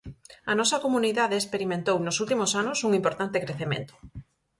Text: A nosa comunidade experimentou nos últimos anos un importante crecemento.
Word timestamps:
A 0.51 0.53
nosa 0.59 0.81
comunidade 0.85 1.35
experimentou 1.37 1.97
nos 2.01 2.19
últimos 2.23 2.51
anos 2.61 2.77
un 2.87 2.91
importante 2.99 3.41
crecemento. 3.45 3.93